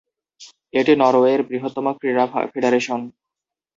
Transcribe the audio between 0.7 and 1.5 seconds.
এটি নরওয়ের